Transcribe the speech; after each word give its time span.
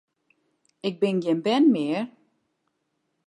Ik 0.87 0.95
bin 1.01 1.17
gjin 1.23 1.39
bern 1.45 1.65
mear! 1.75 2.03